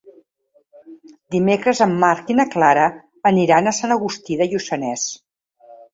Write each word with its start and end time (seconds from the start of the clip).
Dimecres 1.35 1.81
en 1.85 1.93
Marc 2.05 2.33
i 2.35 2.37
na 2.39 2.45
Clara 2.55 2.87
aniran 3.33 3.69
a 3.73 3.77
Sant 3.81 3.95
Agustí 3.97 4.39
de 4.41 4.49
Lluçanès. 4.55 5.05